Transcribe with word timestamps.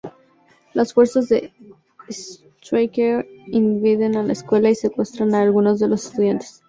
Las 0.73 0.95
fuerzas 0.95 1.29
de 1.29 1.53
Stryker 2.09 3.27
invaden 3.45 4.25
la 4.27 4.33
escuela 4.33 4.71
y 4.71 4.73
secuestran 4.73 5.35
a 5.35 5.43
algunos 5.43 5.79
de 5.79 5.89
los 5.89 6.07
estudiantes. 6.07 6.59